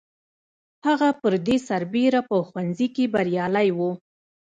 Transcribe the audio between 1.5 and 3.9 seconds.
سربېره په ښوونځي کې بریالی و